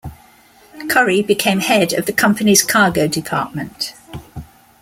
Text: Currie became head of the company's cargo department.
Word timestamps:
Currie 0.89 1.21
became 1.21 1.59
head 1.59 1.93
of 1.93 2.07
the 2.07 2.11
company's 2.11 2.63
cargo 2.63 3.05
department. 3.05 3.93